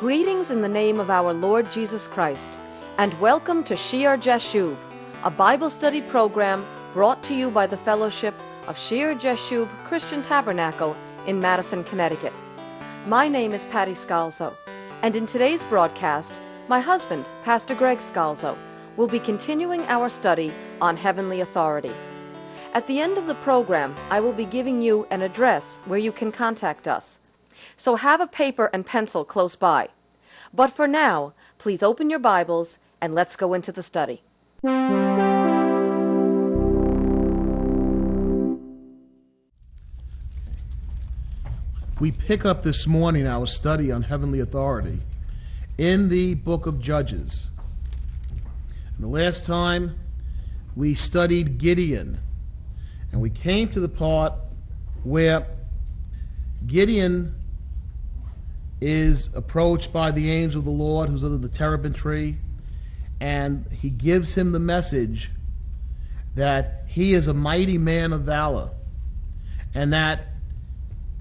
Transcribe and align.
Greetings 0.00 0.50
in 0.50 0.62
the 0.62 0.66
name 0.82 0.98
of 0.98 1.10
our 1.10 1.34
Lord 1.34 1.70
Jesus 1.70 2.06
Christ, 2.06 2.52
and 2.96 3.12
welcome 3.20 3.62
to 3.64 3.76
Shear 3.76 4.16
Jashub, 4.16 4.78
a 5.24 5.30
Bible 5.30 5.68
study 5.68 6.00
program 6.00 6.64
brought 6.94 7.22
to 7.24 7.34
you 7.34 7.50
by 7.50 7.66
the 7.66 7.76
Fellowship 7.76 8.34
of 8.66 8.78
Shear 8.78 9.14
Jashub 9.14 9.68
Christian 9.84 10.22
Tabernacle 10.22 10.96
in 11.26 11.38
Madison, 11.38 11.84
Connecticut. 11.84 12.32
My 13.04 13.28
name 13.28 13.52
is 13.52 13.66
Patty 13.66 13.92
Scalzo, 13.92 14.54
and 15.02 15.14
in 15.14 15.26
today's 15.26 15.64
broadcast, 15.64 16.40
my 16.66 16.80
husband, 16.80 17.28
Pastor 17.44 17.74
Greg 17.74 17.98
Scalzo, 17.98 18.56
will 18.96 19.06
be 19.06 19.20
continuing 19.20 19.82
our 19.82 20.08
study 20.08 20.50
on 20.80 20.96
heavenly 20.96 21.42
authority. 21.42 21.92
At 22.72 22.86
the 22.86 23.00
end 23.00 23.18
of 23.18 23.26
the 23.26 23.34
program, 23.34 23.94
I 24.08 24.20
will 24.20 24.32
be 24.32 24.46
giving 24.46 24.80
you 24.80 25.06
an 25.10 25.20
address 25.20 25.76
where 25.84 25.98
you 25.98 26.10
can 26.10 26.32
contact 26.32 26.88
us. 26.88 27.18
So 27.76 27.96
have 27.96 28.20
a 28.20 28.26
paper 28.26 28.70
and 28.72 28.84
pencil 28.84 29.24
close 29.24 29.56
by. 29.56 29.88
But 30.52 30.68
for 30.72 30.88
now, 30.88 31.32
please 31.58 31.82
open 31.82 32.10
your 32.10 32.18
Bibles 32.18 32.78
and 33.00 33.14
let's 33.14 33.36
go 33.36 33.54
into 33.54 33.72
the 33.72 33.82
study. 33.82 34.22
We 42.00 42.12
pick 42.12 42.46
up 42.46 42.62
this 42.62 42.86
morning 42.86 43.26
our 43.26 43.46
study 43.46 43.92
on 43.92 44.02
heavenly 44.02 44.40
authority 44.40 44.98
in 45.76 46.08
the 46.08 46.34
book 46.34 46.66
of 46.66 46.80
Judges. 46.80 47.46
And 48.94 49.04
the 49.04 49.08
last 49.08 49.44
time 49.44 49.98
we 50.74 50.94
studied 50.94 51.58
Gideon 51.58 52.18
and 53.12 53.20
we 53.20 53.30
came 53.30 53.68
to 53.70 53.80
the 53.80 53.88
part 53.88 54.32
where 55.04 55.46
Gideon 56.66 57.34
is 58.80 59.28
approached 59.34 59.92
by 59.92 60.10
the 60.10 60.30
angel 60.30 60.60
of 60.60 60.64
the 60.64 60.70
Lord 60.70 61.10
who's 61.10 61.22
under 61.22 61.38
the 61.38 61.48
terebinth 61.48 61.96
tree, 61.96 62.36
and 63.20 63.66
he 63.70 63.90
gives 63.90 64.34
him 64.34 64.52
the 64.52 64.58
message 64.58 65.30
that 66.34 66.84
he 66.86 67.12
is 67.12 67.26
a 67.26 67.34
mighty 67.34 67.76
man 67.76 68.12
of 68.12 68.22
valor, 68.22 68.70
and 69.74 69.92
that 69.92 70.28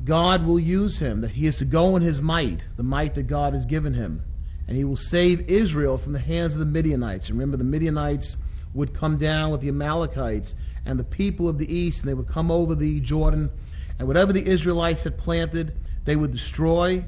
God 0.06 0.46
will 0.46 0.60
use 0.60 0.98
him, 1.00 1.22
that 1.22 1.32
he 1.32 1.46
is 1.46 1.58
to 1.58 1.66
go 1.66 1.96
in 1.96 2.02
his 2.02 2.22
might, 2.22 2.66
the 2.78 2.84
might 2.84 3.16
that 3.16 3.24
God 3.24 3.54
has 3.54 3.66
given 3.66 3.94
him, 3.94 4.24
and 4.68 4.78
he 4.78 4.86
will 4.86 4.96
save 4.96 5.50
Israel 5.50 5.98
from 5.98 6.14
the 6.14 6.20
hands 6.20 6.54
of 6.54 6.60
the 6.60 6.66
Midianites. 6.66 7.30
Remember, 7.30 7.58
the 7.58 7.64
Midianites 7.64 8.38
would 8.74 8.94
come 8.94 9.18
down 9.18 9.52
with 9.52 9.62
the 9.62 9.68
Amalekites 9.68 10.56
and 10.86 10.98
the 10.98 11.04
people 11.04 11.50
of 11.50 11.58
the 11.58 11.74
east, 11.74 12.02
and 12.02 12.10
they 12.10 12.14
would 12.14 12.28
come 12.28 12.50
over 12.50 12.76
the 12.76 13.00
Jordan, 13.02 13.50
and 13.98 14.08
whatever 14.08 14.32
the 14.32 14.48
Israelites 14.48 15.04
had 15.04 15.18
planted, 15.18 15.76
they 16.06 16.16
would 16.16 16.32
destroy, 16.32 17.04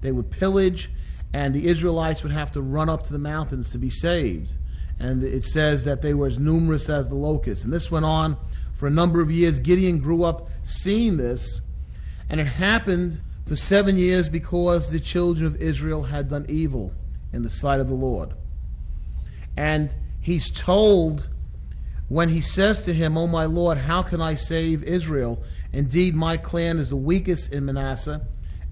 they 0.00 0.12
would 0.12 0.30
pillage, 0.30 0.90
and 1.32 1.54
the 1.54 1.66
Israelites 1.66 2.22
would 2.22 2.32
have 2.32 2.52
to 2.52 2.62
run 2.62 2.88
up 2.88 3.04
to 3.04 3.12
the 3.12 3.18
mountains 3.18 3.70
to 3.70 3.78
be 3.78 3.90
saved. 3.90 4.56
And 4.98 5.22
it 5.22 5.44
says 5.44 5.84
that 5.84 6.02
they 6.02 6.12
were 6.14 6.26
as 6.26 6.38
numerous 6.38 6.88
as 6.88 7.08
the 7.08 7.14
locusts. 7.14 7.64
And 7.64 7.72
this 7.72 7.90
went 7.90 8.04
on 8.04 8.36
for 8.74 8.86
a 8.86 8.90
number 8.90 9.20
of 9.20 9.30
years. 9.30 9.58
Gideon 9.58 9.98
grew 9.98 10.24
up 10.24 10.48
seeing 10.62 11.16
this, 11.16 11.60
and 12.28 12.40
it 12.40 12.46
happened 12.46 13.20
for 13.46 13.56
seven 13.56 13.98
years 13.98 14.28
because 14.28 14.90
the 14.90 15.00
children 15.00 15.46
of 15.46 15.56
Israel 15.56 16.02
had 16.02 16.28
done 16.28 16.46
evil 16.48 16.92
in 17.32 17.42
the 17.42 17.48
sight 17.48 17.80
of 17.80 17.88
the 17.88 17.94
Lord. 17.94 18.34
And 19.56 19.90
he's 20.20 20.50
told 20.50 21.28
when 22.08 22.28
he 22.28 22.40
says 22.40 22.82
to 22.82 22.92
him, 22.92 23.16
O 23.16 23.26
my 23.26 23.44
Lord, 23.44 23.78
how 23.78 24.02
can 24.02 24.20
I 24.20 24.34
save 24.34 24.82
Israel? 24.82 25.42
Indeed, 25.72 26.14
my 26.14 26.36
clan 26.36 26.78
is 26.78 26.88
the 26.90 26.96
weakest 26.96 27.52
in 27.52 27.64
Manasseh, 27.64 28.20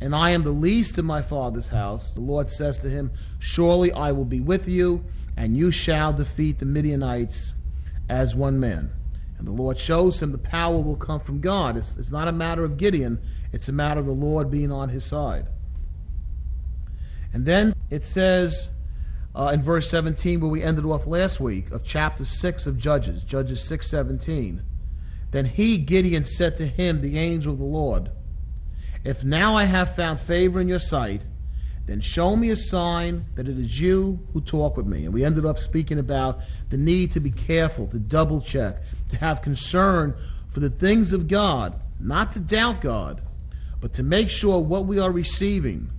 and 0.01 0.15
I 0.15 0.31
am 0.31 0.43
the 0.43 0.51
least 0.51 0.99
in 0.99 1.05
my 1.05 1.23
father's 1.23 1.69
house. 1.69 2.13
The 2.13 2.21
Lord 2.21 2.51
says 2.51 2.79
to 2.79 2.89
him, 2.89 3.11
Surely 3.39 3.93
I 3.93 4.13
will 4.13 4.25
be 4.25 4.41
with 4.41 4.69
you, 4.69 5.05
and 5.37 5.57
you 5.57 5.71
shall 5.71 6.13
defeat 6.13 6.59
the 6.59 6.67
Midianites 6.67 7.55
as 8.09 8.37
one 8.37 8.61
man. 8.61 8.91
And 9.39 9.47
the 9.47 9.53
Lord 9.53 9.79
shows 9.79 10.21
him 10.21 10.33
the 10.33 10.39
power 10.39 10.81
will 10.81 10.97
come 10.97 11.21
from 11.21 11.41
God. 11.41 11.77
It's, 11.77 11.97
it's 11.97 12.11
not 12.11 12.29
a 12.29 12.33
matter 12.33 12.65
of 12.65 12.77
Gideon, 12.77 13.21
it's 13.53 13.69
a 13.69 13.73
matter 13.73 14.01
of 14.01 14.07
the 14.07 14.13
Lord 14.13 14.51
being 14.51 14.73
on 14.73 14.89
his 14.89 15.05
side. 15.05 15.47
And 17.33 17.45
then 17.45 17.75
it 17.91 18.05
says, 18.05 18.71
uh, 19.35 19.51
in 19.55 19.63
verse 19.63 19.89
17 19.91 20.41
where 20.41 20.51
we 20.51 20.63
ended 20.63 20.85
off 20.85 21.07
last 21.07 21.39
week 21.41 21.71
of 21.71 21.85
chapter 21.85 22.25
6 22.25 22.67
of 22.67 22.77
Judges, 22.79 23.23
Judges 23.23 23.61
6:17. 23.61 24.63
Then 25.31 25.45
he 25.45 25.79
Gideon 25.79 26.25
said 26.25 26.57
to 26.57 26.67
him, 26.67 27.01
the 27.01 27.19
angel 27.19 27.53
of 27.53 27.59
the 27.59 27.65
Lord, 27.65 28.11
If 29.05 29.25
now 29.25 29.55
I 29.55 29.65
have 29.65 29.95
found 29.95 30.21
favor 30.21 30.61
in 30.61 30.69
your 30.69 30.79
sight, 30.79 31.23
then 31.87 32.01
show 32.01 32.37
me 32.37 32.51
a 32.51 32.57
sign 32.57 33.25
that 33.35 33.49
it 33.49 33.59
is 33.59 33.81
you 33.81 34.19
who 34.33 34.41
talk 34.41 34.77
with 34.77 34.87
me. 34.87 35.05
And 35.05 35.15
we 35.15 35.25
ended 35.25 35.47
up 35.47 35.59
speaking 35.59 35.99
about 35.99 36.41
the 36.69 36.77
need 36.77 37.13
to 37.13 37.21
be 37.21 37.31
careful, 37.31 37.87
to 37.89 37.99
double 37.99 38.41
check, 38.41 38.83
to 39.11 39.17
have 39.17 39.41
concern 39.41 40.15
for 40.51 40.61
the 40.61 40.71
things 40.71 41.13
of 41.13 41.29
God, 41.29 41.81
not 41.99 42.33
to 42.33 42.41
doubt 42.41 42.81
God, 42.81 43.23
but 43.81 43.95
to 43.95 44.03
make 44.03 44.29
sure 44.29 44.59
what 44.61 44.87
we 44.87 44.99
are 44.99 45.11
receiving 45.11 45.91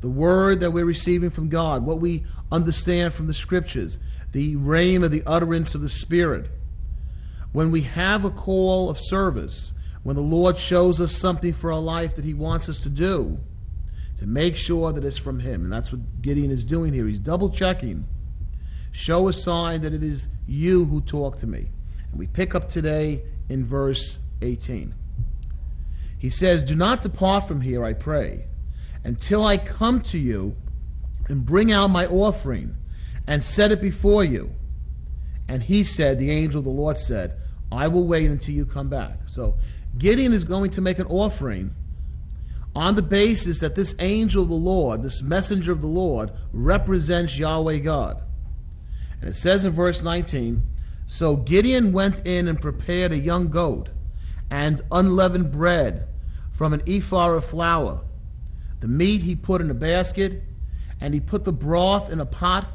the 0.00 0.08
word 0.10 0.60
that 0.60 0.70
we're 0.70 0.84
receiving 0.84 1.30
from 1.30 1.48
God, 1.48 1.84
what 1.84 1.98
we 1.98 2.24
understand 2.52 3.12
from 3.14 3.26
the 3.26 3.34
scriptures, 3.34 3.98
the 4.32 4.56
reign 4.56 5.02
of 5.02 5.10
the 5.10 5.22
utterance 5.26 5.74
of 5.74 5.80
the 5.80 5.88
Spirit. 5.88 6.50
When 7.52 7.70
we 7.70 7.82
have 7.82 8.24
a 8.24 8.30
call 8.30 8.90
of 8.90 9.00
service, 9.00 9.72
when 10.06 10.14
the 10.14 10.22
Lord 10.22 10.56
shows 10.56 11.00
us 11.00 11.16
something 11.16 11.52
for 11.52 11.72
our 11.72 11.80
life 11.80 12.14
that 12.14 12.24
He 12.24 12.32
wants 12.32 12.68
us 12.68 12.78
to 12.78 12.88
do, 12.88 13.40
to 14.18 14.24
make 14.24 14.56
sure 14.56 14.92
that 14.92 15.04
it's 15.04 15.18
from 15.18 15.40
Him. 15.40 15.64
And 15.64 15.72
that's 15.72 15.90
what 15.90 16.22
Gideon 16.22 16.52
is 16.52 16.62
doing 16.62 16.92
here. 16.92 17.08
He's 17.08 17.18
double 17.18 17.50
checking. 17.50 18.06
Show 18.92 19.26
a 19.26 19.32
sign 19.32 19.80
that 19.80 19.92
it 19.92 20.04
is 20.04 20.28
you 20.46 20.84
who 20.84 21.00
talk 21.00 21.38
to 21.38 21.48
me. 21.48 21.70
And 22.12 22.20
we 22.20 22.28
pick 22.28 22.54
up 22.54 22.68
today 22.68 23.24
in 23.48 23.64
verse 23.64 24.20
18. 24.42 24.94
He 26.18 26.30
says, 26.30 26.62
Do 26.62 26.76
not 26.76 27.02
depart 27.02 27.48
from 27.48 27.60
here, 27.60 27.84
I 27.84 27.92
pray 27.92 28.44
until 29.02 29.44
I 29.44 29.56
come 29.56 30.00
to 30.02 30.18
you 30.18 30.54
and 31.26 31.44
bring 31.44 31.72
out 31.72 31.88
my 31.88 32.06
offering 32.06 32.76
and 33.26 33.42
set 33.42 33.72
it 33.72 33.82
before 33.82 34.22
you. 34.22 34.52
And 35.48 35.64
he 35.64 35.82
said, 35.82 36.20
the 36.20 36.30
angel 36.30 36.60
of 36.60 36.64
the 36.64 36.70
Lord 36.70 36.96
said, 36.96 37.40
I 37.72 37.88
will 37.88 38.06
wait 38.06 38.30
until 38.30 38.54
you 38.54 38.64
come 38.64 38.88
back. 38.88 39.18
So 39.26 39.56
Gideon 39.98 40.32
is 40.32 40.44
going 40.44 40.70
to 40.70 40.80
make 40.80 40.98
an 40.98 41.06
offering 41.06 41.74
on 42.74 42.94
the 42.94 43.02
basis 43.02 43.60
that 43.60 43.74
this 43.74 43.94
angel 43.98 44.42
of 44.42 44.48
the 44.48 44.54
Lord, 44.54 45.02
this 45.02 45.22
messenger 45.22 45.72
of 45.72 45.80
the 45.80 45.86
Lord, 45.86 46.30
represents 46.52 47.38
Yahweh 47.38 47.78
God. 47.78 48.22
And 49.20 49.30
it 49.30 49.36
says 49.36 49.64
in 49.64 49.72
verse 49.72 50.02
19 50.02 50.62
So 51.06 51.36
Gideon 51.36 51.92
went 51.92 52.26
in 52.26 52.48
and 52.48 52.60
prepared 52.60 53.12
a 53.12 53.18
young 53.18 53.48
goat 53.48 53.88
and 54.50 54.82
unleavened 54.92 55.52
bread 55.52 56.06
from 56.52 56.72
an 56.72 56.82
ephah 56.86 57.30
of 57.30 57.44
flour 57.44 58.02
the 58.80 58.88
meat 58.88 59.22
he 59.22 59.34
put 59.34 59.60
in 59.60 59.70
a 59.70 59.74
basket, 59.74 60.42
and 61.00 61.14
he 61.14 61.20
put 61.20 61.44
the 61.44 61.52
broth 61.52 62.10
in 62.10 62.20
a 62.20 62.26
pot, 62.26 62.66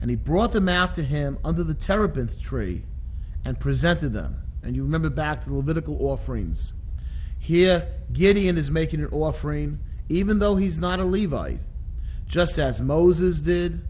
and 0.00 0.10
he 0.10 0.16
brought 0.16 0.52
them 0.52 0.68
out 0.68 0.94
to 0.94 1.02
him 1.02 1.38
under 1.44 1.62
the 1.62 1.74
terebinth 1.74 2.40
tree 2.40 2.84
and 3.44 3.58
presented 3.58 4.12
them. 4.12 4.42
And 4.68 4.76
you 4.76 4.82
remember 4.82 5.08
back 5.08 5.40
to 5.40 5.48
the 5.48 5.54
Levitical 5.54 5.96
offerings. 6.10 6.74
Here, 7.38 7.88
Gideon 8.12 8.58
is 8.58 8.70
making 8.70 9.00
an 9.00 9.08
offering, 9.12 9.78
even 10.10 10.40
though 10.40 10.56
he's 10.56 10.78
not 10.78 11.00
a 11.00 11.06
Levite, 11.06 11.60
just 12.26 12.58
as 12.58 12.78
Moses 12.82 13.40
did, 13.40 13.80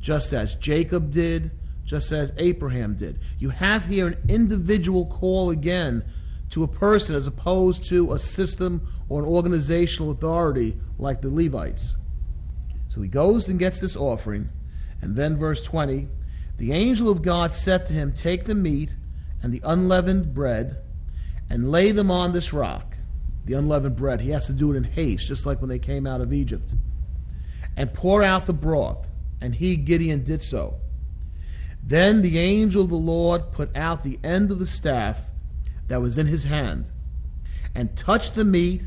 just 0.00 0.32
as 0.32 0.56
Jacob 0.56 1.12
did, 1.12 1.52
just 1.84 2.10
as 2.10 2.32
Abraham 2.38 2.96
did. 2.96 3.20
You 3.38 3.50
have 3.50 3.86
here 3.86 4.08
an 4.08 4.16
individual 4.28 5.06
call 5.06 5.50
again 5.50 6.02
to 6.50 6.64
a 6.64 6.68
person 6.68 7.14
as 7.14 7.28
opposed 7.28 7.84
to 7.90 8.12
a 8.12 8.18
system 8.18 8.84
or 9.08 9.20
an 9.20 9.28
organizational 9.28 10.10
authority 10.10 10.76
like 10.98 11.20
the 11.20 11.30
Levites. 11.30 11.94
So 12.88 13.00
he 13.00 13.08
goes 13.08 13.48
and 13.48 13.60
gets 13.60 13.78
this 13.78 13.94
offering, 13.94 14.48
and 15.00 15.14
then 15.14 15.38
verse 15.38 15.62
20 15.62 16.08
the 16.56 16.72
angel 16.72 17.10
of 17.10 17.22
God 17.22 17.54
said 17.54 17.84
to 17.86 17.92
him, 17.92 18.12
Take 18.12 18.46
the 18.46 18.54
meat 18.54 18.96
and 19.42 19.52
the 19.52 19.60
unleavened 19.64 20.34
bread 20.34 20.78
and 21.50 21.70
lay 21.70 21.92
them 21.92 22.10
on 22.10 22.32
this 22.32 22.52
rock. 22.52 22.96
The 23.44 23.54
unleavened 23.54 23.96
bread, 23.96 24.20
he 24.20 24.30
has 24.30 24.46
to 24.46 24.52
do 24.52 24.72
it 24.72 24.76
in 24.76 24.84
haste, 24.84 25.28
just 25.28 25.46
like 25.46 25.60
when 25.60 25.68
they 25.68 25.78
came 25.78 26.06
out 26.06 26.20
of 26.20 26.32
Egypt. 26.32 26.74
And 27.76 27.92
pour 27.92 28.22
out 28.22 28.46
the 28.46 28.52
broth. 28.52 29.08
And 29.40 29.54
he, 29.54 29.76
Gideon, 29.76 30.24
did 30.24 30.42
so. 30.42 30.80
Then 31.82 32.22
the 32.22 32.38
angel 32.38 32.82
of 32.82 32.88
the 32.88 32.96
Lord 32.96 33.52
put 33.52 33.76
out 33.76 34.02
the 34.02 34.18
end 34.24 34.50
of 34.50 34.58
the 34.58 34.66
staff 34.66 35.30
that 35.86 36.02
was 36.02 36.18
in 36.18 36.26
his 36.26 36.42
hand, 36.42 36.90
and 37.74 37.96
touched 37.96 38.34
the 38.34 38.44
meat 38.44 38.82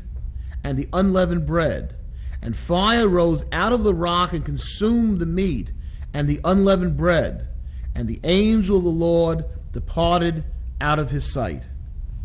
and 0.62 0.76
the 0.76 0.88
unleavened 0.92 1.46
bread. 1.46 1.96
And 2.42 2.54
fire 2.54 3.08
rose 3.08 3.44
out 3.52 3.72
of 3.72 3.84
the 3.84 3.94
rock 3.94 4.32
and 4.32 4.44
consumed 4.44 5.18
the 5.18 5.26
meat 5.26 5.72
and 6.12 6.28
the 6.28 6.40
unleavened 6.44 6.96
bread. 6.96 7.48
And 7.94 8.06
the 8.06 8.20
angel 8.24 8.78
of 8.78 8.84
the 8.84 8.90
Lord 8.90 9.44
departed 9.72 10.44
out 10.80 10.98
of 10.98 11.10
his 11.10 11.30
sight. 11.30 11.66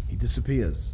He 0.08 0.16
disappears. 0.16 0.94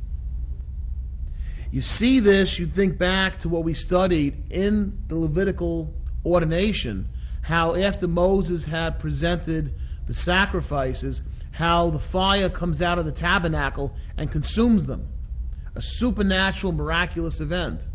You 1.72 1.82
see 1.82 2.20
this, 2.20 2.60
you 2.60 2.66
think 2.66 2.98
back 2.98 3.40
to 3.40 3.50
what 3.50 3.64
we 3.64 3.74
studied 3.74 4.52
in 4.52 5.02
the 5.08 5.16
Levitical 5.16 5.94
ordination, 6.26 7.08
how 7.44 7.76
after 7.76 8.08
Moses 8.08 8.66
had 8.66 9.00
presented 9.00 9.74
the 10.06 10.14
sacrifices, 10.14 11.22
how 11.52 11.90
the 11.90 12.00
fire 12.00 12.50
comes 12.50 12.82
out 12.82 13.00
of 13.00 13.06
the 13.06 13.12
tabernacle 13.12 13.96
and 14.18 14.32
consumes 14.32 14.86
them. 14.86 15.08
A 15.76 15.82
supernatural, 15.82 16.74
miraculous 16.74 17.40
event. 17.40 17.88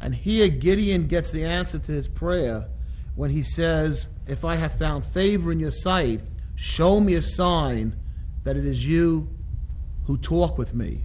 And 0.00 0.14
here 0.14 0.48
Gideon 0.48 1.06
gets 1.06 1.30
the 1.30 1.44
answer 1.44 1.78
to 1.78 1.92
his 1.92 2.08
prayer 2.08 2.66
when 3.14 3.30
he 3.30 3.42
says, 3.42 4.08
If 4.26 4.44
I 4.44 4.56
have 4.56 4.78
found 4.78 5.04
favor 5.04 5.52
in 5.52 5.58
your 5.58 5.70
sight, 5.70 6.20
show 6.56 6.98
me 6.98 7.14
a 7.14 7.22
sign 7.22 7.94
that 8.44 8.56
it 8.56 8.64
is 8.64 8.86
you 8.86 9.28
who 10.04 10.18
talk 10.18 10.58
with 10.58 10.74
me. 10.74 11.04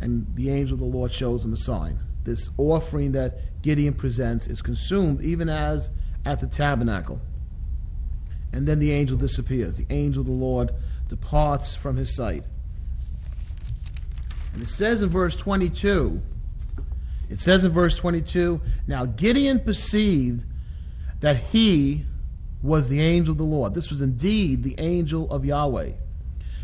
And 0.00 0.26
the 0.34 0.50
angel 0.50 0.74
of 0.74 0.80
the 0.80 0.84
Lord 0.84 1.12
shows 1.12 1.44
him 1.44 1.52
a 1.52 1.56
sign. 1.56 1.98
This 2.24 2.48
offering 2.56 3.12
that 3.12 3.62
Gideon 3.62 3.94
presents 3.94 4.46
is 4.46 4.62
consumed 4.62 5.20
even 5.22 5.48
as 5.48 5.90
at 6.24 6.38
the 6.38 6.46
tabernacle. 6.46 7.20
And 8.52 8.66
then 8.66 8.78
the 8.78 8.92
angel 8.92 9.16
disappears. 9.16 9.76
The 9.76 9.86
angel 9.90 10.20
of 10.20 10.26
the 10.26 10.32
Lord 10.32 10.72
departs 11.08 11.74
from 11.74 11.96
his 11.96 12.14
sight. 12.14 12.44
And 14.52 14.62
it 14.62 14.68
says 14.68 15.02
in 15.02 15.08
verse 15.08 15.36
22, 15.36 16.20
it 17.30 17.40
says 17.40 17.64
in 17.64 17.72
verse 17.72 17.96
22, 17.96 18.60
Now 18.86 19.04
Gideon 19.04 19.60
perceived 19.60 20.44
that 21.20 21.36
he 21.36 22.04
was 22.62 22.88
the 22.88 23.00
angel 23.00 23.32
of 23.32 23.38
the 23.38 23.44
Lord. 23.44 23.74
This 23.74 23.90
was 23.90 24.02
indeed 24.02 24.62
the 24.62 24.74
angel 24.78 25.30
of 25.30 25.44
Yahweh. 25.44 25.92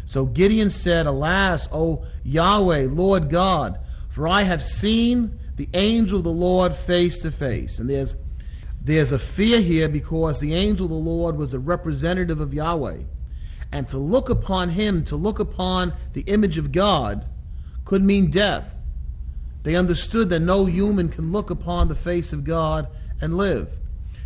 So 0.07 0.27
Gideon 0.27 0.71
said, 0.71 1.07
Alas, 1.07 1.69
O 1.73 2.05
Yahweh, 2.25 2.89
Lord 2.91 3.31
God, 3.31 3.79
for 4.11 4.29
I 4.29 4.43
have 4.43 4.63
seen 4.63 5.39
the 5.57 5.69
angel 5.75 6.19
of 6.19 6.25
the 6.25 6.31
Lord 6.31 6.75
face 6.75 7.21
to 7.23 7.31
face. 7.31 7.79
And 7.79 7.89
there's, 7.89 8.17
there's 8.83 9.13
a 9.13 9.19
fear 9.19 9.61
here 9.61 9.89
because 9.89 10.41
the 10.41 10.55
angel 10.55 10.87
of 10.87 10.91
the 10.91 10.97
Lord 10.97 11.37
was 11.37 11.55
a 11.55 11.59
representative 11.59 12.41
of 12.41 12.53
Yahweh. 12.53 12.99
And 13.73 13.89
to 13.89 13.99
look 13.99 14.31
upon 14.31 14.69
him, 14.71 15.05
to 15.07 15.17
look 15.17 15.39
upon 15.39 15.93
the 16.13 16.23
image 16.23 16.59
of 16.59 16.71
God, 16.71 17.25
could 17.85 18.03
mean 18.03 18.31
death. 18.31 18.77
They 19.63 19.75
understood 19.75 20.29
that 20.31 20.41
no 20.41 20.67
human 20.67 21.09
can 21.09 21.33
look 21.33 21.51
upon 21.51 21.89
the 21.89 21.95
face 21.95 22.33
of 22.33 22.45
God 22.45 22.89
and 23.21 23.37
live. 23.37 23.71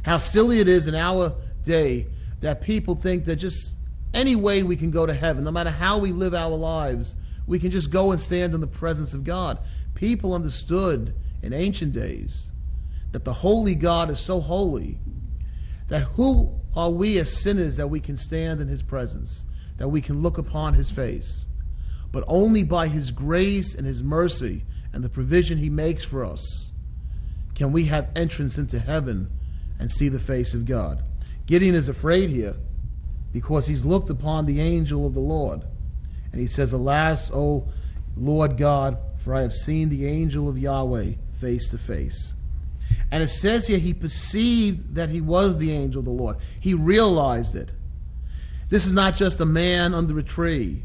How 0.02 0.18
silly 0.18 0.60
it 0.60 0.68
is 0.68 0.86
in 0.86 0.94
our 0.94 1.34
day 1.62 2.06
that 2.40 2.60
people 2.60 2.94
think 2.94 3.24
that 3.24 3.36
just 3.36 3.74
any 4.14 4.36
way 4.36 4.62
we 4.62 4.76
can 4.76 4.90
go 4.90 5.06
to 5.06 5.14
heaven, 5.14 5.44
no 5.44 5.50
matter 5.50 5.70
how 5.70 5.98
we 5.98 6.12
live 6.12 6.34
our 6.34 6.50
lives, 6.56 7.14
we 7.46 7.58
can 7.58 7.70
just 7.70 7.90
go 7.90 8.12
and 8.12 8.20
stand 8.20 8.54
in 8.54 8.60
the 8.60 8.66
presence 8.66 9.14
of 9.14 9.24
God. 9.24 9.58
People 9.94 10.34
understood 10.34 11.14
in 11.42 11.52
ancient 11.52 11.92
days 11.92 12.52
that 13.12 13.24
the 13.24 13.32
holy 13.32 13.74
God 13.74 14.10
is 14.10 14.20
so 14.20 14.40
holy 14.40 14.98
that 15.88 16.02
who 16.02 16.60
are 16.76 16.90
we 16.90 17.18
as 17.18 17.32
sinners 17.32 17.76
that 17.76 17.88
we 17.88 18.00
can 18.00 18.16
stand 18.16 18.60
in 18.60 18.68
his 18.68 18.82
presence, 18.82 19.44
that 19.78 19.88
we 19.88 20.00
can 20.00 20.20
look 20.20 20.38
upon 20.38 20.74
his 20.74 20.90
face? 20.90 21.46
But 22.12 22.24
only 22.26 22.62
by 22.62 22.88
his 22.88 23.10
grace 23.10 23.74
and 23.74 23.86
his 23.86 24.02
mercy 24.02 24.64
and 24.92 25.02
the 25.02 25.08
provision 25.08 25.58
he 25.58 25.70
makes 25.70 26.04
for 26.04 26.24
us 26.24 26.70
can 27.54 27.72
we 27.72 27.86
have 27.86 28.10
entrance 28.14 28.58
into 28.58 28.78
heaven 28.78 29.30
and 29.78 29.90
see 29.90 30.08
the 30.08 30.20
face 30.20 30.54
of 30.54 30.64
God. 30.64 31.02
Gideon 31.48 31.74
is 31.74 31.88
afraid 31.88 32.28
here 32.28 32.54
because 33.32 33.66
he's 33.66 33.82
looked 33.82 34.10
upon 34.10 34.44
the 34.44 34.60
angel 34.60 35.06
of 35.06 35.14
the 35.14 35.20
Lord. 35.20 35.64
And 36.30 36.40
he 36.40 36.46
says, 36.46 36.74
Alas, 36.74 37.30
O 37.32 37.66
Lord 38.18 38.58
God, 38.58 38.98
for 39.16 39.34
I 39.34 39.40
have 39.40 39.54
seen 39.54 39.88
the 39.88 40.06
angel 40.06 40.46
of 40.48 40.58
Yahweh 40.58 41.12
face 41.40 41.70
to 41.70 41.78
face. 41.78 42.34
And 43.10 43.22
it 43.22 43.30
says 43.30 43.66
here, 43.66 43.78
he 43.78 43.94
perceived 43.94 44.94
that 44.94 45.08
he 45.08 45.22
was 45.22 45.58
the 45.58 45.72
angel 45.72 46.00
of 46.00 46.04
the 46.04 46.10
Lord. 46.10 46.36
He 46.60 46.74
realized 46.74 47.54
it. 47.54 47.72
This 48.68 48.84
is 48.84 48.92
not 48.92 49.16
just 49.16 49.40
a 49.40 49.46
man 49.46 49.94
under 49.94 50.18
a 50.18 50.22
tree. 50.22 50.82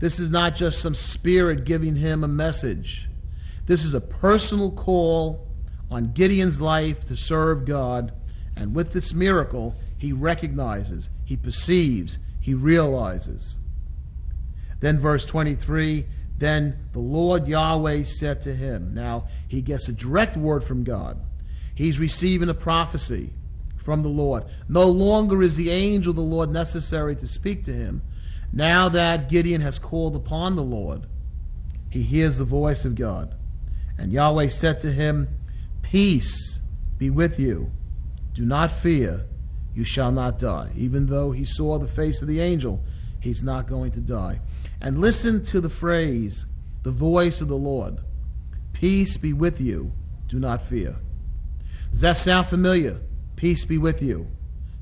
This 0.00 0.18
is 0.18 0.30
not 0.30 0.56
just 0.56 0.80
some 0.80 0.96
spirit 0.96 1.64
giving 1.64 1.94
him 1.94 2.24
a 2.24 2.28
message. 2.28 3.08
This 3.66 3.84
is 3.84 3.94
a 3.94 4.00
personal 4.00 4.72
call 4.72 5.46
on 5.92 6.12
Gideon's 6.12 6.60
life 6.60 7.04
to 7.06 7.16
serve 7.16 7.64
God. 7.64 8.12
And 8.56 8.74
with 8.74 8.92
this 8.92 9.14
miracle, 9.14 9.76
he 10.02 10.12
recognizes, 10.12 11.10
he 11.24 11.36
perceives, 11.36 12.18
he 12.40 12.54
realizes. 12.54 13.56
Then, 14.80 14.98
verse 14.98 15.24
23 15.24 16.04
Then 16.38 16.88
the 16.92 16.98
Lord 16.98 17.46
Yahweh 17.46 18.02
said 18.02 18.42
to 18.42 18.52
him, 18.52 18.94
Now 18.94 19.28
he 19.46 19.62
gets 19.62 19.86
a 19.86 19.92
direct 19.92 20.36
word 20.36 20.64
from 20.64 20.82
God. 20.82 21.22
He's 21.76 22.00
receiving 22.00 22.48
a 22.48 22.54
prophecy 22.54 23.30
from 23.76 24.02
the 24.02 24.08
Lord. 24.08 24.42
No 24.68 24.88
longer 24.88 25.40
is 25.40 25.54
the 25.54 25.70
angel 25.70 26.10
of 26.10 26.16
the 26.16 26.22
Lord 26.22 26.50
necessary 26.50 27.14
to 27.14 27.26
speak 27.28 27.62
to 27.66 27.72
him. 27.72 28.02
Now 28.52 28.88
that 28.88 29.28
Gideon 29.28 29.60
has 29.60 29.78
called 29.78 30.16
upon 30.16 30.56
the 30.56 30.64
Lord, 30.64 31.06
he 31.90 32.02
hears 32.02 32.38
the 32.38 32.44
voice 32.44 32.84
of 32.84 32.96
God. 32.96 33.36
And 33.96 34.10
Yahweh 34.10 34.48
said 34.48 34.80
to 34.80 34.90
him, 34.90 35.28
Peace 35.82 36.60
be 36.98 37.08
with 37.08 37.38
you. 37.38 37.70
Do 38.34 38.44
not 38.44 38.72
fear 38.72 39.26
you 39.74 39.84
shall 39.84 40.12
not 40.12 40.38
die. 40.38 40.70
Even 40.76 41.06
though 41.06 41.30
he 41.30 41.44
saw 41.44 41.78
the 41.78 41.86
face 41.86 42.22
of 42.22 42.28
the 42.28 42.40
angel, 42.40 42.82
he's 43.20 43.42
not 43.42 43.66
going 43.66 43.90
to 43.92 44.00
die. 44.00 44.40
And 44.80 44.98
listen 44.98 45.42
to 45.44 45.60
the 45.60 45.70
phrase, 45.70 46.46
the 46.82 46.90
voice 46.90 47.40
of 47.40 47.48
the 47.48 47.56
Lord 47.56 47.98
Peace 48.72 49.16
be 49.16 49.32
with 49.32 49.60
you, 49.60 49.92
do 50.26 50.40
not 50.40 50.60
fear. 50.60 50.96
Does 51.92 52.00
that 52.00 52.16
sound 52.16 52.48
familiar? 52.48 52.98
Peace 53.36 53.64
be 53.64 53.78
with 53.78 54.02
you. 54.02 54.26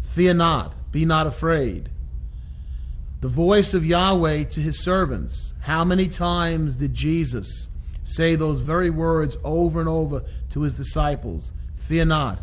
Fear 0.01 0.35
not, 0.35 0.75
be 0.93 1.05
not 1.05 1.27
afraid. 1.27 1.91
The 3.21 3.29
voice 3.29 3.75
of 3.75 3.85
Yahweh 3.85 4.45
to 4.45 4.61
his 4.61 4.83
servants. 4.83 5.53
How 5.61 5.85
many 5.85 6.09
times 6.09 6.77
did 6.77 6.95
Jesus 6.95 7.69
say 8.03 8.35
those 8.35 8.61
very 8.61 8.89
words 8.89 9.37
over 9.45 9.81
and 9.81 9.89
over 9.89 10.23
to 10.51 10.63
his 10.63 10.75
disciples? 10.75 11.53
Fear 11.75 12.07
not, 12.07 12.39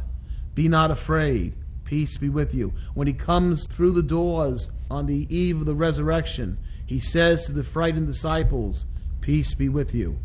be 0.53 0.67
not 0.67 0.91
afraid, 0.91 1.55
Peace 1.87 2.17
be 2.17 2.27
with 2.27 2.53
you. 2.53 2.73
When 2.95 3.07
he 3.07 3.13
comes 3.13 3.65
through 3.65 3.91
the 3.91 4.03
doors 4.03 4.69
on 4.91 5.05
the 5.05 5.25
eve 5.33 5.61
of 5.61 5.65
the 5.65 5.73
resurrection, 5.73 6.57
he 6.85 6.99
says 6.99 7.45
to 7.45 7.53
the 7.53 7.63
frightened 7.63 8.07
disciples, 8.07 8.85
Peace 9.21 9.53
be 9.53 9.69
with 9.69 9.95
you. 9.95 10.19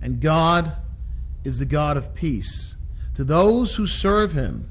And 0.00 0.20
God 0.20 0.76
is 1.42 1.58
the 1.58 1.64
God 1.64 1.96
of 1.96 2.14
peace. 2.14 2.76
To 3.14 3.24
those 3.24 3.74
who 3.74 3.88
serve 3.88 4.32
him, 4.32 4.70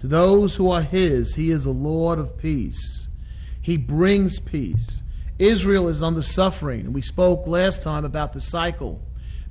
to 0.00 0.08
those 0.08 0.56
who 0.56 0.70
are 0.70 0.82
his, 0.82 1.36
he 1.36 1.50
is 1.50 1.64
a 1.64 1.70
Lord 1.70 2.18
of 2.18 2.36
peace. 2.36 3.08
He 3.62 3.78
brings 3.78 4.38
peace. 4.38 5.02
Israel 5.38 5.88
is 5.88 6.02
under 6.02 6.20
suffering, 6.20 6.92
we 6.92 7.00
spoke 7.00 7.46
last 7.46 7.82
time 7.82 8.04
about 8.04 8.34
the 8.34 8.42
cycle 8.42 9.00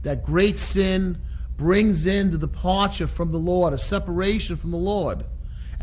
that 0.04 0.24
great 0.24 0.60
sin 0.60 1.18
brings 1.58 2.06
in 2.06 2.30
the 2.30 2.38
departure 2.38 3.08
from 3.08 3.32
the 3.32 3.40
Lord, 3.40 3.74
a 3.74 3.80
separation 3.80 4.56
from 4.56 4.70
the 4.70 4.78
Lord. 4.78 5.26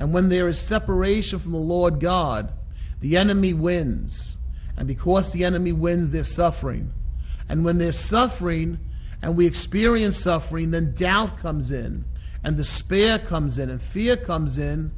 And 0.00 0.14
when 0.14 0.30
there 0.30 0.48
is 0.48 0.58
separation 0.58 1.38
from 1.38 1.52
the 1.52 1.58
Lord 1.58 2.00
God, 2.00 2.54
the 3.00 3.18
enemy 3.18 3.52
wins. 3.52 4.38
And 4.78 4.88
because 4.88 5.30
the 5.30 5.44
enemy 5.44 5.72
wins, 5.72 6.10
there's 6.10 6.34
suffering. 6.34 6.90
And 7.50 7.66
when 7.66 7.76
there's 7.76 7.98
suffering, 7.98 8.78
and 9.20 9.36
we 9.36 9.46
experience 9.46 10.16
suffering, 10.16 10.70
then 10.70 10.94
doubt 10.94 11.36
comes 11.36 11.70
in, 11.70 12.06
and 12.42 12.56
despair 12.56 13.18
comes 13.18 13.58
in, 13.58 13.68
and 13.68 13.78
fear 13.78 14.16
comes 14.16 14.56
in, 14.56 14.90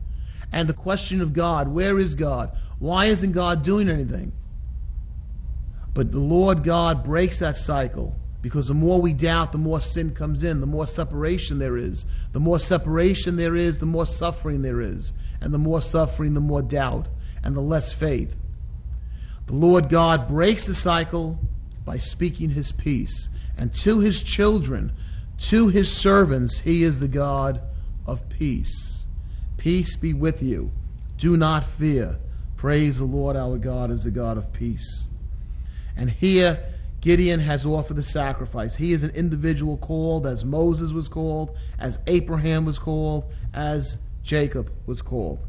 and 0.52 0.68
the 0.68 0.74
question 0.74 1.20
of 1.20 1.32
God 1.32 1.66
where 1.66 1.98
is 1.98 2.14
God? 2.14 2.56
Why 2.78 3.06
isn't 3.06 3.32
God 3.32 3.64
doing 3.64 3.88
anything? 3.88 4.32
But 5.94 6.12
the 6.12 6.20
Lord 6.20 6.62
God 6.62 7.02
breaks 7.02 7.40
that 7.40 7.56
cycle 7.56 8.16
because 8.42 8.66
the 8.66 8.74
more 8.74 9.00
we 9.00 9.14
doubt, 9.14 9.52
the 9.52 9.58
more 9.58 9.80
sin 9.80 10.12
comes 10.12 10.42
in, 10.42 10.60
the 10.60 10.66
more 10.66 10.86
separation 10.86 11.60
there 11.60 11.76
is. 11.76 12.04
The 12.32 12.40
more 12.40 12.58
separation 12.58 13.36
there 13.36 13.54
is, 13.54 13.78
the 13.78 13.86
more 13.86 14.04
suffering 14.04 14.62
there 14.62 14.80
is. 14.80 15.12
And 15.40 15.54
the 15.54 15.58
more 15.58 15.80
suffering, 15.80 16.34
the 16.34 16.40
more 16.40 16.60
doubt, 16.60 17.06
and 17.44 17.54
the 17.54 17.60
less 17.60 17.92
faith. 17.92 18.36
The 19.46 19.54
Lord 19.54 19.88
God 19.88 20.26
breaks 20.26 20.66
the 20.66 20.74
cycle 20.74 21.38
by 21.84 21.98
speaking 21.98 22.50
his 22.50 22.72
peace. 22.72 23.28
And 23.56 23.72
to 23.74 24.00
his 24.00 24.22
children, 24.22 24.92
to 25.38 25.68
his 25.68 25.96
servants, 25.96 26.58
he 26.58 26.82
is 26.82 26.98
the 26.98 27.08
God 27.08 27.62
of 28.06 28.28
peace. 28.28 29.04
Peace 29.56 29.94
be 29.94 30.12
with 30.12 30.42
you. 30.42 30.72
Do 31.16 31.36
not 31.36 31.64
fear. 31.64 32.18
Praise 32.56 32.98
the 32.98 33.04
Lord 33.04 33.36
our 33.36 33.56
God 33.56 33.92
as 33.92 34.02
the 34.02 34.10
God 34.10 34.36
of 34.36 34.52
peace. 34.52 35.08
And 35.96 36.10
here, 36.10 36.64
Gideon 37.02 37.40
has 37.40 37.66
offered 37.66 37.96
the 37.96 38.02
sacrifice. 38.04 38.76
He 38.76 38.92
is 38.92 39.02
an 39.02 39.10
individual 39.10 39.76
called 39.76 40.24
as 40.24 40.44
Moses 40.44 40.92
was 40.92 41.08
called, 41.08 41.56
as 41.78 41.98
Abraham 42.06 42.64
was 42.64 42.78
called, 42.78 43.30
as 43.52 43.98
Jacob 44.22 44.70
was 44.86 45.02
called. 45.02 45.40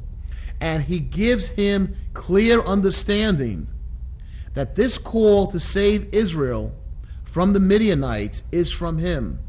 And 0.59 0.81
he 0.83 0.99
gives 0.99 1.47
him 1.47 1.93
clear 2.13 2.59
understanding 2.61 3.67
that 4.55 4.73
this 4.73 4.97
call 4.97 5.45
to 5.47 5.59
save 5.59 6.09
Israel 6.11 6.73
from 7.23 7.53
the 7.53 7.59
Midianites 7.59 8.41
is 8.51 8.71
from 8.71 8.97
him. 8.97 9.39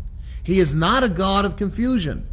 He 0.43 0.61
is 0.61 0.75
not 0.75 1.05
a 1.05 1.09
God 1.09 1.47
of 1.47 1.57
confusion. 1.57 2.29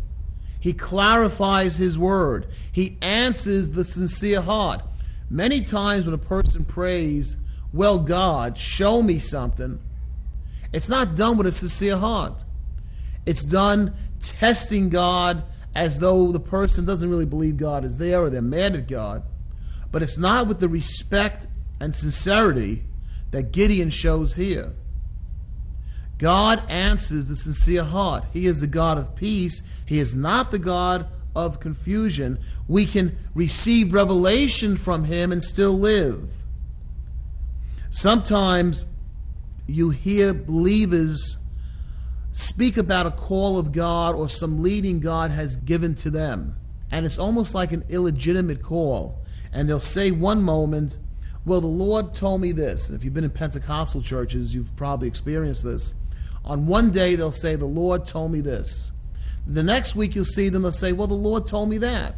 He 0.60 0.74
clarifies 0.74 1.78
his 1.78 1.98
word. 1.98 2.48
He 2.74 2.98
answers 3.02 3.70
the 3.70 3.86
sincere 3.86 4.42
heart. 4.42 4.84
Many 5.30 5.62
times 5.62 6.06
when 6.06 6.14
a 6.14 6.18
person 6.18 6.66
prays, 6.66 7.38
Well, 7.74 8.00
God, 8.00 8.58
show 8.58 9.02
me 9.02 9.20
something, 9.20 9.80
it's 10.74 10.90
not 10.90 11.16
done 11.16 11.38
with 11.38 11.48
a 11.48 11.52
sincere 11.52 11.98
heart. 11.98 12.34
It's 13.26 13.44
done 13.44 13.94
testing 14.20 14.90
God 14.90 15.44
as 15.76 16.00
though 16.00 16.32
the 16.32 16.40
person 16.40 16.86
doesn't 16.86 17.10
really 17.10 17.26
believe 17.26 17.58
God 17.58 17.84
is 17.86 17.98
there 17.98 18.22
or 18.22 18.30
they're 18.30 18.42
mad 18.42 18.76
at 18.76 18.88
God. 18.88 19.24
But 19.92 20.04
it's 20.04 20.18
not 20.18 20.48
with 20.48 20.60
the 20.60 20.70
respect 20.70 21.48
and 21.80 21.94
sincerity 21.94 22.84
that 23.32 23.52
Gideon 23.52 23.90
shows 23.90 24.36
here. 24.36 24.72
God 26.18 26.64
answers 26.70 27.28
the 27.28 27.36
sincere 27.36 27.84
heart. 27.84 28.26
He 28.32 28.46
is 28.46 28.62
the 28.62 28.68
God 28.68 28.98
of 28.98 29.16
peace. 29.16 29.62
He 29.86 30.00
is 30.00 30.16
not 30.16 30.52
the 30.52 30.60
God 30.60 31.08
of 31.36 31.60
confusion. 31.60 32.38
We 32.68 32.86
can 32.86 33.18
receive 33.34 33.94
revelation 33.94 34.78
from 34.78 35.06
Him 35.06 35.32
and 35.32 35.44
still 35.44 35.78
live. 35.78 36.30
Sometimes 37.92 38.86
you 39.68 39.90
hear 39.90 40.34
believers 40.34 41.38
speak 42.32 42.78
about 42.78 43.06
a 43.06 43.12
call 43.12 43.60
of 43.60 43.74
God 43.74 44.16
or 44.16 44.30
some 44.30 44.64
leading 44.64 45.02
God 45.02 45.30
has 45.32 45.58
given 45.58 45.94
to 45.96 46.10
them. 46.10 46.56
And 46.90 47.06
it's 47.06 47.18
almost 47.18 47.54
like 47.54 47.74
an 47.74 47.84
illegitimate 47.90 48.62
call. 48.62 49.20
And 49.54 49.68
they'll 49.68 49.82
say 49.82 50.12
one 50.12 50.42
moment, 50.42 50.98
Well, 51.46 51.60
the 51.60 51.68
Lord 51.68 52.14
told 52.14 52.40
me 52.40 52.54
this. 52.54 52.88
And 52.88 52.96
if 52.96 53.04
you've 53.04 53.14
been 53.14 53.26
in 53.26 53.30
Pentecostal 53.30 54.02
churches, 54.02 54.56
you've 54.56 54.74
probably 54.78 55.10
experienced 55.10 55.64
this. 55.64 55.94
On 56.46 56.68
one 56.68 56.92
day, 56.92 57.16
they'll 57.16 57.32
say, 57.32 57.58
The 57.58 57.66
Lord 57.66 58.06
told 58.06 58.32
me 58.32 58.40
this. 58.40 58.94
The 59.48 59.64
next 59.64 59.98
week, 59.98 60.16
you'll 60.16 60.24
see 60.24 60.48
them, 60.48 60.62
they'll 60.62 60.72
say, 60.72 60.94
Well, 60.94 61.08
the 61.08 61.14
Lord 61.14 61.46
told 61.46 61.70
me 61.70 61.78
that. 61.80 62.16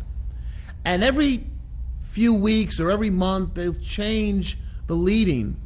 And 0.85 1.03
every 1.03 1.47
few 2.11 2.35
weeks 2.35 2.79
or 2.79 2.91
every 2.91 3.09
month, 3.09 3.55
they'll 3.55 3.73
change 3.73 4.59
the 4.85 4.95
leading 4.95 5.57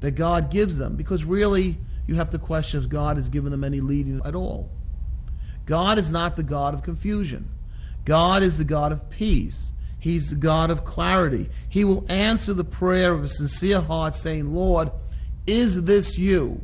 that 0.00 0.12
God 0.12 0.50
gives 0.50 0.76
them 0.76 0.96
because 0.96 1.24
really, 1.24 1.76
you 2.06 2.16
have 2.16 2.30
to 2.30 2.38
question 2.38 2.82
if 2.82 2.88
God 2.88 3.16
has 3.16 3.28
given 3.28 3.50
them 3.50 3.64
any 3.64 3.80
leading 3.80 4.20
at 4.24 4.34
all. 4.34 4.70
God 5.66 5.98
is 5.98 6.10
not 6.10 6.36
the 6.36 6.42
God 6.42 6.74
of 6.74 6.82
confusion. 6.82 7.48
God 8.04 8.42
is 8.42 8.58
the 8.58 8.64
God 8.64 8.92
of 8.92 9.08
peace. 9.10 9.72
He's 9.98 10.30
the 10.30 10.36
God 10.36 10.70
of 10.70 10.84
clarity. 10.84 11.50
He 11.68 11.84
will 11.84 12.10
answer 12.10 12.54
the 12.54 12.64
prayer 12.64 13.12
of 13.12 13.22
a 13.22 13.28
sincere 13.28 13.80
heart 13.80 14.16
saying, 14.16 14.52
Lord, 14.52 14.90
is 15.46 15.84
this 15.84 16.18
you? 16.18 16.62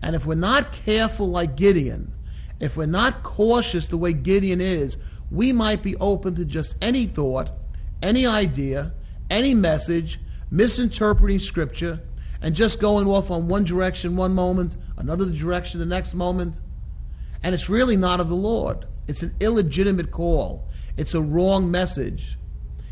And 0.00 0.14
if 0.14 0.24
we're 0.24 0.36
not 0.36 0.72
careful 0.72 1.28
like 1.28 1.56
Gideon, 1.56 2.12
if 2.60 2.76
we're 2.76 2.86
not 2.86 3.22
cautious 3.22 3.88
the 3.88 3.96
way 3.96 4.12
Gideon 4.12 4.60
is, 4.60 4.96
we 5.30 5.52
might 5.52 5.82
be 5.82 5.96
open 5.96 6.36
to 6.36 6.44
just 6.44 6.76
any 6.80 7.06
thought, 7.06 7.50
any 8.00 8.26
idea, 8.26 8.92
any 9.28 9.54
message, 9.54 10.20
misinterpreting 10.50 11.40
Scripture, 11.40 12.00
and 12.46 12.54
just 12.54 12.78
going 12.78 13.08
off 13.08 13.32
on 13.32 13.48
one 13.48 13.64
direction 13.64 14.14
one 14.14 14.32
moment, 14.32 14.76
another 14.98 15.28
direction 15.28 15.80
the 15.80 15.84
next 15.84 16.14
moment. 16.14 16.60
And 17.42 17.52
it's 17.56 17.68
really 17.68 17.96
not 17.96 18.20
of 18.20 18.28
the 18.28 18.36
Lord. 18.36 18.86
It's 19.08 19.24
an 19.24 19.34
illegitimate 19.40 20.12
call. 20.12 20.68
It's 20.96 21.14
a 21.14 21.20
wrong 21.20 21.72
message. 21.72 22.38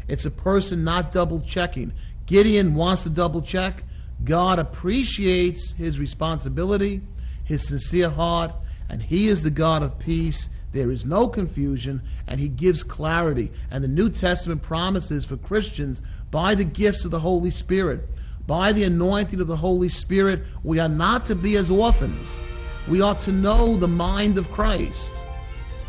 It's 0.09 0.25
a 0.25 0.31
person 0.33 0.83
not 0.83 1.13
double 1.13 1.41
checking. 1.41 1.93
Gideon 2.27 2.75
wants 2.75 3.05
to 3.05 3.11
double 3.11 3.43
check. 3.43 3.85
God 4.25 4.59
appreciates 4.59 5.71
his 5.71 6.01
responsibility, 6.01 7.03
his 7.45 7.69
sincere 7.69 8.11
heart, 8.11 8.53
and 8.89 9.01
he 9.01 9.29
is 9.29 9.45
the 9.45 9.53
God 9.53 9.85
of 9.85 10.01
peace. 10.01 10.49
There 10.73 10.91
is 10.91 11.05
no 11.05 11.29
confusion, 11.29 12.03
and 12.27 12.41
he 12.41 12.49
gives 12.49 12.83
clarity. 12.83 13.53
And 13.71 13.85
the 13.85 13.89
New 13.89 14.11
Testament 14.11 14.63
promises 14.63 15.25
for 15.25 15.37
Christians 15.37 16.03
by 16.33 16.57
the 16.57 16.65
gifts 16.65 17.05
of 17.05 17.13
the 17.13 17.21
Holy 17.21 17.53
Spirit 17.53 18.09
by 18.47 18.73
the 18.73 18.85
anointing 18.85 19.41
of 19.41 19.47
the 19.47 19.57
Holy 19.57 19.89
Spirit, 19.89 20.45
we 20.63 20.79
are 20.79 20.89
not 20.89 21.25
to 21.27 21.35
be 21.35 21.57
as 21.57 21.71
orphans. 21.71 22.41
We 22.89 23.01
ought 23.01 23.21
to 23.21 23.33
know 23.33 23.77
the 23.77 23.89
mind 23.89 24.37
of 24.37 24.51
Christ. 24.53 25.23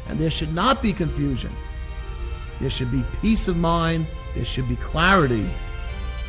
And 0.08 0.20
there 0.20 0.32
should 0.32 0.54
not 0.54 0.82
be 0.82 0.94
confusion. 0.94 1.52
There 2.60 2.70
should 2.70 2.92
be 2.92 3.04
peace 3.22 3.48
of 3.48 3.58
mind. 3.58 4.08
There 4.36 4.46
should 4.46 4.70
be 4.70 4.78
clarity. 4.78 5.50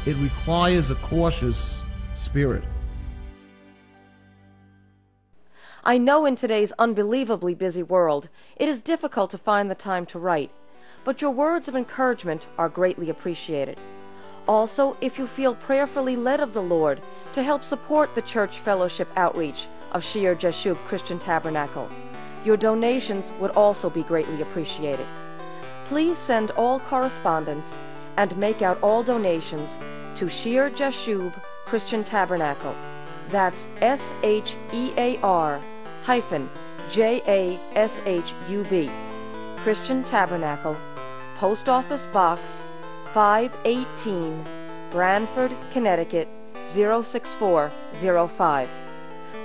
It 0.07 0.17
requires 0.17 0.91
a 0.91 0.97
cautious 0.97 1.83
spirit. 2.15 2.65
I 5.85 5.99
know 5.99 6.27
in 6.27 6.35
today's 6.35 6.73
unbelievably 6.81 7.55
busy 7.55 7.85
world, 7.85 8.29
it 8.57 8.69
is 8.69 8.81
difficult 8.81 9.31
to 9.31 9.39
find 9.39 9.71
the 9.71 9.77
time 9.77 10.05
to 10.07 10.19
write, 10.19 10.51
but 11.05 11.23
your 11.23 11.31
words 11.31 11.69
of 11.69 11.77
encouragement 11.77 12.49
are 12.59 12.69
greatly 12.69 13.09
appreciated. 13.09 13.79
Also, 14.49 14.97
if 15.01 15.19
you 15.19 15.27
feel 15.27 15.55
prayerfully 15.55 16.15
led 16.17 16.41
of 16.41 16.53
the 16.53 16.63
Lord 16.63 17.01
to 17.33 17.43
help 17.43 17.65
support 17.65 18.15
the 18.15 18.23
church 18.23 18.59
fellowship 18.59 19.09
outreach 19.17 19.67
of 19.93 20.05
Shear 20.05 20.37
Jashub 20.37 20.77
Christian 20.87 21.19
Tabernacle, 21.19 21.91
your 22.45 22.57
donations 22.57 23.33
would 23.41 23.51
also 23.53 23.91
be 23.91 24.05
greatly 24.05 24.41
appreciated. 24.41 25.07
Please 25.87 26.17
send 26.17 26.53
all 26.53 26.79
correspondence 26.79 27.81
and 28.17 28.37
make 28.37 28.63
out 28.63 28.81
all 28.83 29.03
donations 29.03 29.77
to 30.15 30.29
Shear 30.29 30.71
Jashub 30.71 31.33
Christian 31.65 32.05
Tabernacle. 32.05 32.75
That's 33.31 33.67
S 33.81 34.15
H 34.23 34.55
E 34.73 34.93
A 34.97 35.19
R 35.23 35.61
hyphen 36.05 36.49
J 36.89 37.21
A 37.27 37.59
S 37.77 38.01
H 38.07 38.33
U 38.49 38.65
B 38.71 38.89
Christian 39.59 40.05
Tabernacle, 40.05 40.77
Post 41.37 41.69
Office 41.69 42.07
Box 42.07 42.63
518 43.13 44.45
Branford, 44.91 45.53
Connecticut 45.73 46.29
06405. 46.65 48.69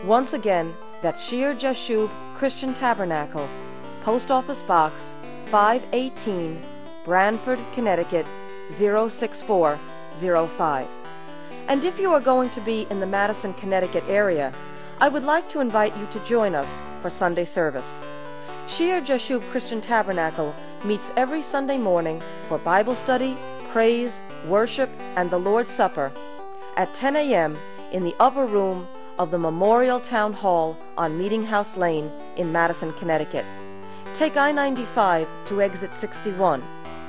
Once 0.06 0.34
again, 0.34 0.74
that's 1.02 1.24
Shear 1.24 1.56
Jashub 1.56 2.10
Christian 2.36 2.74
Tabernacle, 2.74 3.48
Post 4.02 4.32
Office 4.32 4.62
Box 4.64 5.16
518 5.52 6.62
Branford, 7.06 7.60
Connecticut 7.74 8.26
06405. 8.70 10.88
And 11.68 11.86
if 11.86 12.00
you 12.00 12.12
are 12.14 12.20
going 12.20 12.50
to 12.52 12.62
be 12.62 12.88
in 12.90 13.00
the 13.00 13.06
Madison, 13.06 13.54
Connecticut 13.56 14.04
area, 14.08 14.54
I 15.00 15.10
would 15.10 15.24
like 15.24 15.50
to 15.50 15.60
invite 15.60 15.96
you 15.98 16.08
to 16.12 16.26
join 16.26 16.56
us 16.56 16.80
for 17.02 17.10
Sunday 17.10 17.46
service. 17.46 18.00
Shear 18.68 19.02
Jashub 19.02 19.42
Christian 19.52 19.82
Tabernacle 19.82 20.56
meets 20.84 21.12
every 21.18 21.42
Sunday 21.42 21.78
morning 21.78 22.22
for 22.48 22.58
Bible 22.60 22.96
study, 22.96 23.36
praise, 23.72 24.22
worship, 24.48 24.90
and 25.16 25.30
the 25.30 25.38
Lord's 25.38 25.72
Supper 25.72 26.12
at 26.76 26.94
10 26.94 27.16
a.m. 27.16 27.58
in 27.94 28.04
the 28.04 28.16
upper 28.20 28.46
room 28.46 28.86
of 29.18 29.32
the 29.32 29.38
Memorial 29.38 30.00
Town 30.00 30.34
Hall 30.34 30.78
on 30.98 31.18
Meeting 31.18 31.46
House 31.46 31.78
Lane 31.78 32.12
in 32.36 32.52
Madison, 32.52 32.92
Connecticut. 32.94 33.46
Take 34.14 34.36
I 34.36 34.52
95 34.52 35.28
to 35.46 35.62
exit 35.62 35.94
61, 35.94 36.62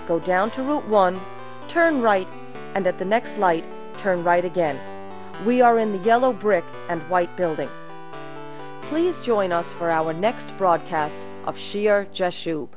go 0.06 0.20
down 0.20 0.52
to 0.52 0.62
Route 0.62 0.86
1, 0.88 1.20
turn 1.66 2.00
right, 2.00 2.28
and 2.74 2.86
at 2.86 2.98
the 2.98 3.04
next 3.04 3.38
light, 3.38 3.64
turn 3.98 4.22
right 4.22 4.44
again. 4.44 4.78
We 5.44 5.60
are 5.62 5.80
in 5.80 5.90
the 5.90 6.04
yellow 6.04 6.32
brick 6.32 6.64
and 6.88 7.02
white 7.10 7.36
building. 7.36 7.70
Please 8.82 9.20
join 9.20 9.50
us 9.50 9.72
for 9.72 9.90
our 9.90 10.12
next 10.12 10.56
broadcast 10.58 11.26
of 11.44 11.58
Shear 11.58 12.06
Jashub. 12.14 12.68